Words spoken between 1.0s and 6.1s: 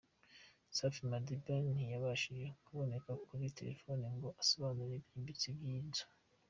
Madiba ntiyabashije kuboneka kuri telefone ngo asobanure byimbitse iby’iyi nzu.